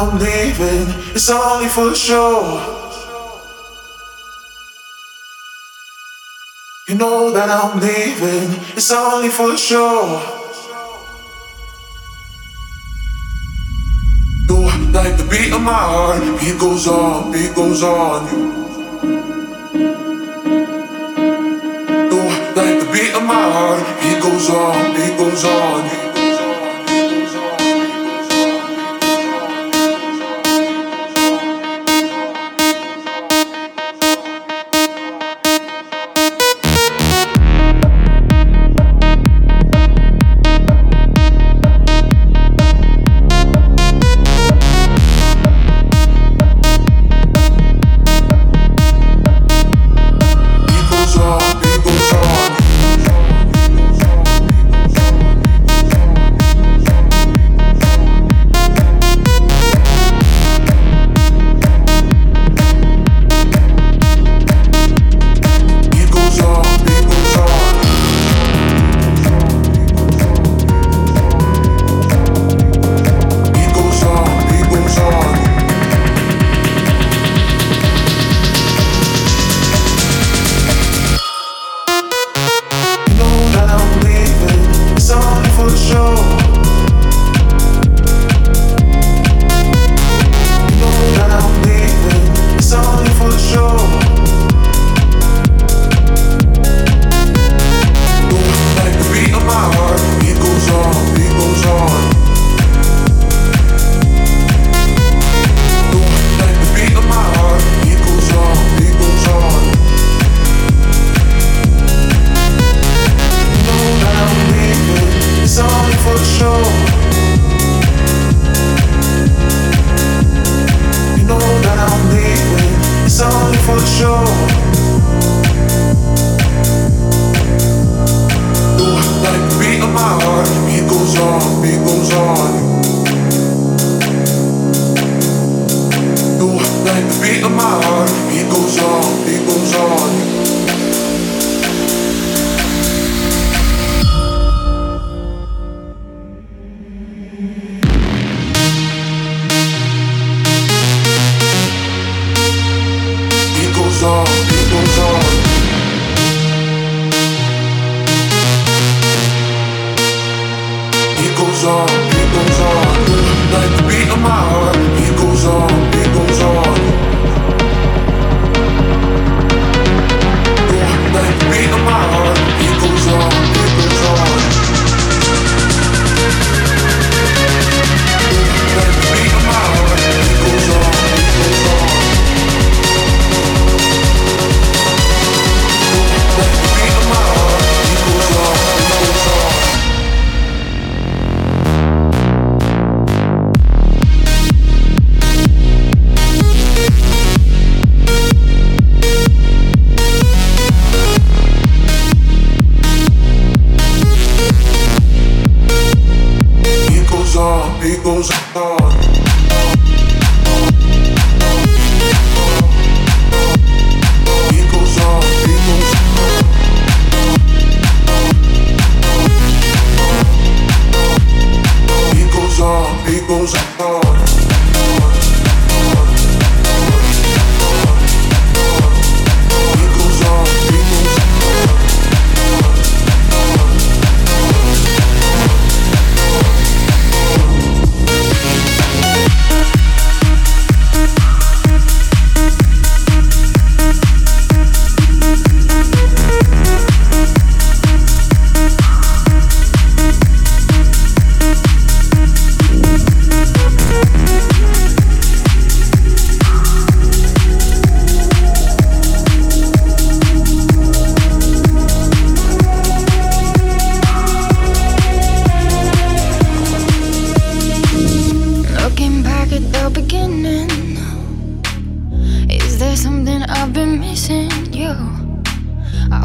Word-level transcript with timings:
I'm 0.00 0.16
leaving, 0.16 0.84
it's 1.12 1.28
only 1.28 1.66
for 1.66 1.92
sure. 1.92 2.46
You 6.88 6.94
know 6.94 7.32
that 7.32 7.48
I'm 7.50 7.80
leaving, 7.80 8.62
it's 8.78 8.92
only 8.92 9.28
for 9.28 9.56
sure. 9.56 10.22
You 14.48 14.92
like 14.92 15.16
the 15.16 15.26
beat 15.28 15.52
of 15.52 15.62
my 15.62 15.72
heart, 15.92 16.22
beat 16.38 16.60
goes 16.60 16.86
on, 16.86 17.32
beat 17.32 17.56
goes 17.56 17.82
on. 17.82 18.22
You 22.10 22.22
like 22.54 22.76
the 22.82 22.88
beat 22.92 23.14
of 23.16 23.24
my 23.24 23.44
heart, 23.50 23.82
beat 24.00 24.22
goes 24.22 24.48
on, 24.48 24.92
beat 24.96 25.16
goes 25.18 25.44
on. 25.44 26.07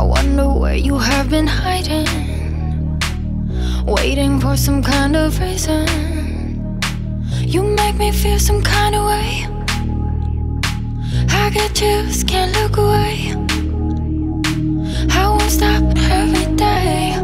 I 0.03 0.05
wonder 0.05 0.49
where 0.49 0.75
you 0.75 0.97
have 0.97 1.29
been 1.29 1.47
hiding, 1.47 2.05
waiting 3.85 4.37
for 4.37 4.57
some 4.57 4.83
kind 4.83 5.15
of 5.15 5.39
reason. 5.39 5.87
You 7.39 7.63
make 7.63 7.95
me 7.97 8.11
feel 8.11 8.37
some 8.37 8.61
kind 8.61 8.95
of 8.95 9.05
way. 9.05 9.47
I 11.39 11.49
get 11.53 11.73
chills, 11.73 12.21
can't 12.25 12.51
look 12.59 12.75
away. 12.75 13.31
I 15.17 15.29
won't 15.29 15.49
stop 15.49 15.81
every 15.95 16.53
day. 16.57 17.22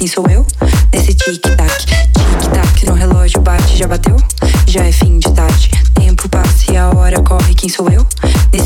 quem 0.03 0.09
sou 0.09 0.27
eu? 0.29 0.45
Nesse 0.93 1.15
tic-tac, 1.15 1.79
tic-tac 1.79 2.87
no 2.89 2.93
relógio 2.95 3.41
bate, 3.41 3.77
já 3.79 3.87
bateu? 3.87 4.17
Já 4.67 4.85
é 4.85 4.91
fim 4.91 5.17
de 5.21 5.31
tarde, 5.31 5.71
tempo 5.95 6.29
passa 6.29 6.73
e 6.73 6.77
a 6.77 6.91
hora 6.91 7.23
corre, 7.23 7.55
quem 7.55 7.69
sou 7.71 7.89
eu? 7.89 8.05
Nesse 8.53 8.62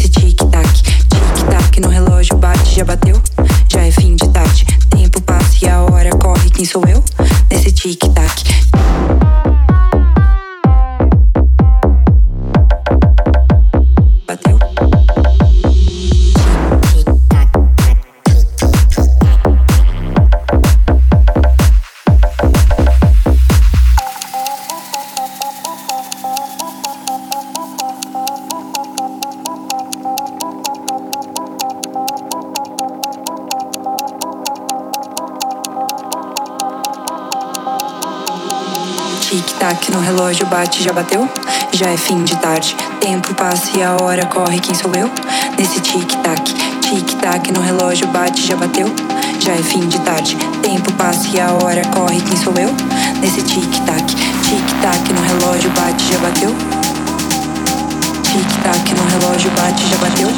bate, 40.49 40.83
já 40.83 40.93
bateu? 40.93 41.29
Já 41.73 41.89
é 41.91 41.97
fim 41.97 42.23
de 42.25 42.37
tarde, 42.37 42.77
tempo 43.01 43.35
passa 43.35 43.77
e 43.77 43.83
a 43.83 43.97
hora 44.01 44.25
corre, 44.27 44.59
quem 44.61 44.75
sou 44.75 44.91
eu? 44.95 45.11
Nesse 45.59 45.81
tic-tac, 45.81 46.43
tic-tac 46.81 47.51
no 47.53 47.61
relógio 47.61 48.07
bate, 48.09 48.43
já 48.47 48.57
bateu? 48.57 48.87
Já 49.41 49.53
é 49.53 49.59
fim 49.63 49.81
de 49.87 49.99
tarde, 50.01 50.37
tempo 50.63 50.93
passa 50.95 51.29
e 51.37 51.41
a 51.41 51.53
hora 51.63 51.83
corre, 51.95 52.21
quem 52.21 52.37
sou 52.37 52.53
eu? 52.55 52.71
Nesse 53.21 53.43
tic-tac, 53.43 54.05
tic-tac 54.05 55.13
no 55.13 55.21
relógio 55.23 55.71
bate, 55.71 56.13
já 56.13 56.19
bateu? 56.19 56.55
Tic-tac 58.23 58.95
no 58.95 59.05
relógio 59.21 59.51
bate, 59.53 59.83
já 59.87 59.97
bateu? 59.97 60.29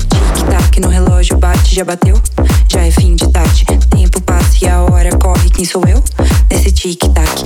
no 0.81 0.87
relógio 0.89 1.37
bate, 1.37 1.75
já 1.75 1.85
bateu? 1.85 2.15
Já 2.69 2.81
é 2.81 2.91
fim 2.91 3.15
de 3.15 3.27
tarde. 3.31 3.65
Tempo 3.91 4.19
passa 4.21 4.65
e 4.65 4.67
a 4.67 4.81
hora 4.81 5.09
corre. 5.17 5.49
Quem 5.51 5.63
sou 5.63 5.83
eu? 5.87 6.03
Nesse 6.49 6.71
tic-tac. 6.71 7.45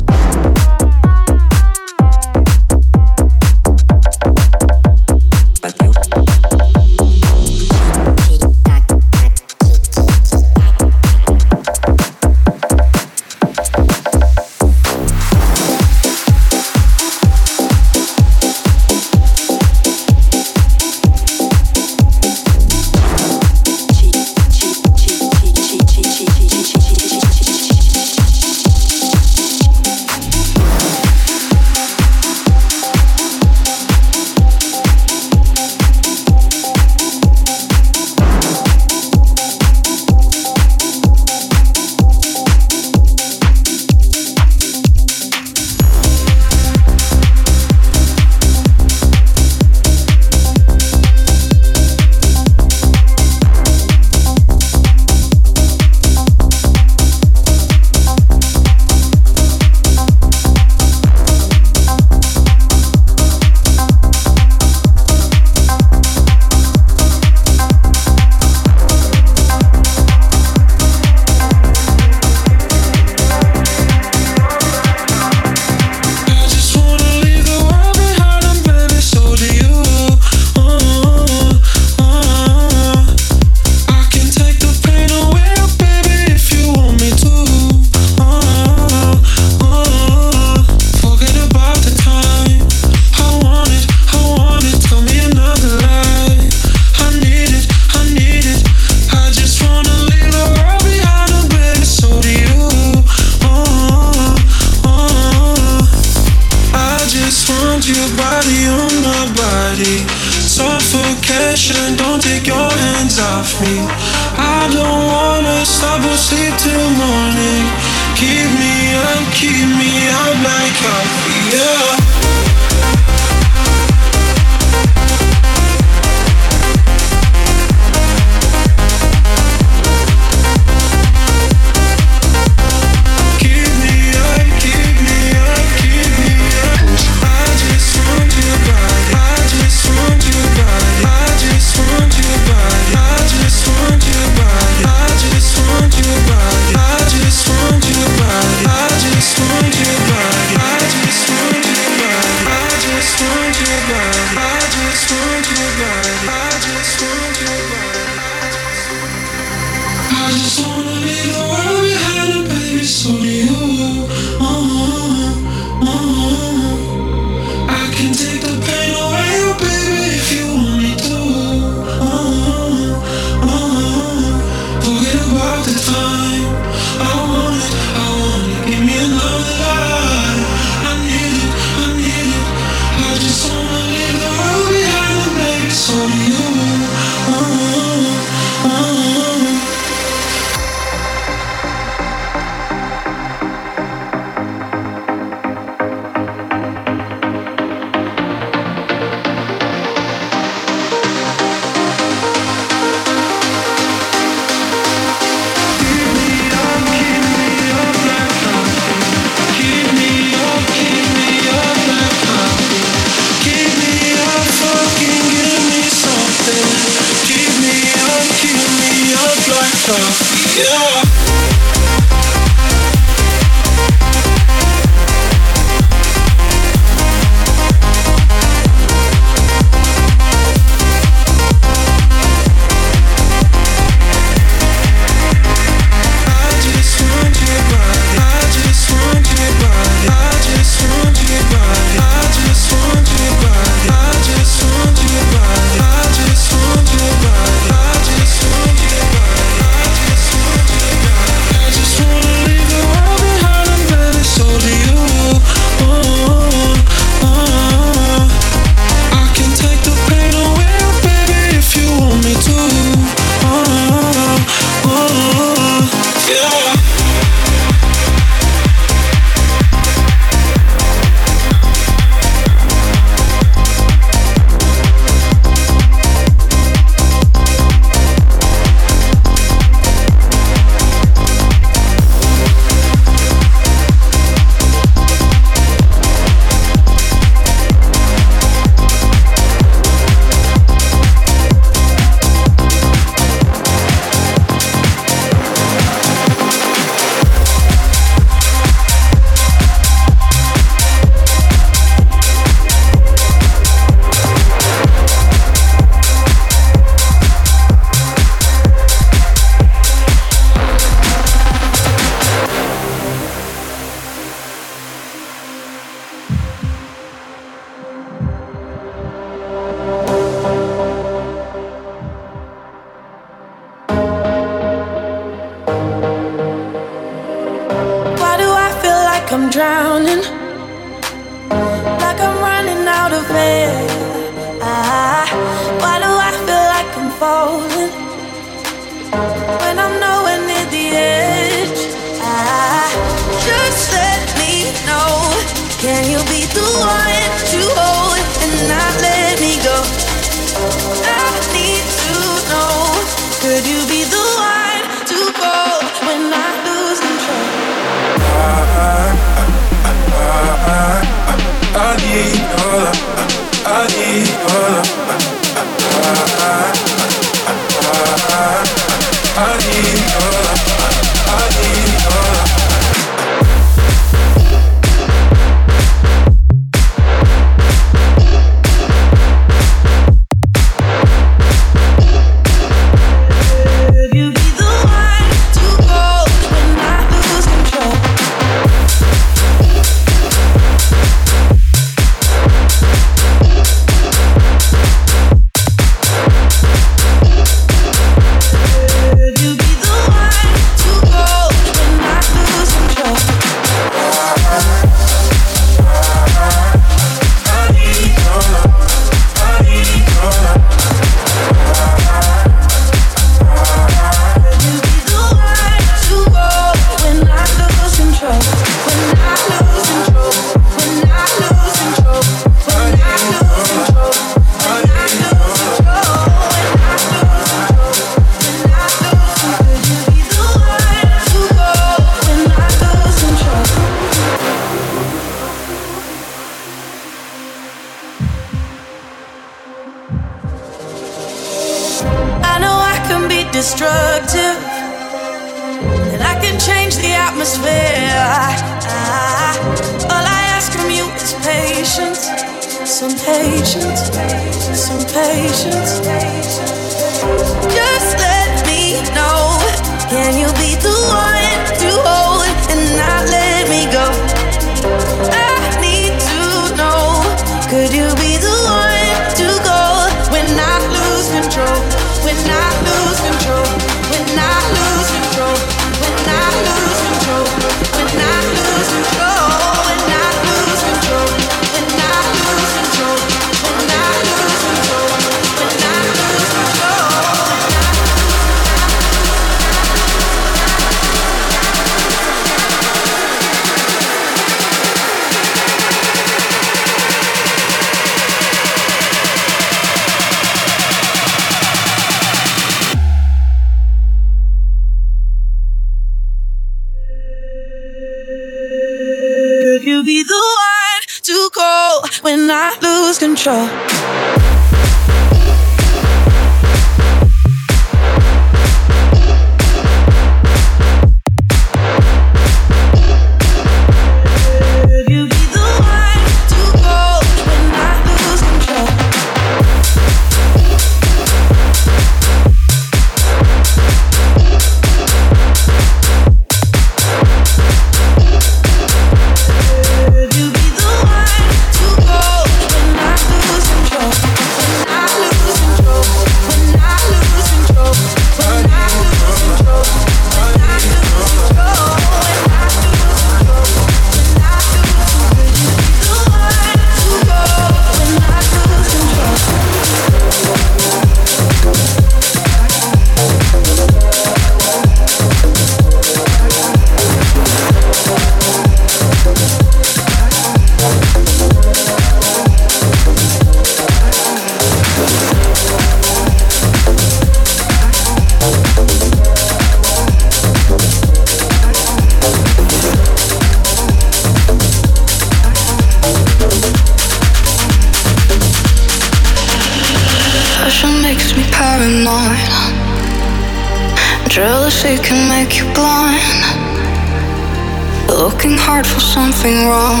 for 598.88 599.00
something 599.00 599.66
wrong. 599.66 600.00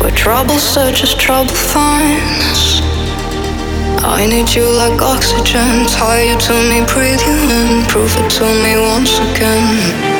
Where 0.00 0.12
trouble 0.12 0.58
searches, 0.58 1.14
trouble 1.14 1.54
finds. 1.72 2.80
I 4.02 4.26
need 4.26 4.48
you 4.54 4.66
like 4.80 5.00
oxygen. 5.00 5.72
Tie 5.88 6.22
you 6.32 6.36
to 6.48 6.54
me, 6.70 6.80
breathe 6.90 7.22
you 7.26 7.38
in. 7.58 7.84
Prove 7.88 8.14
it 8.20 8.28
to 8.40 8.46
me 8.64 8.72
once 8.80 9.14
again. 9.32 10.11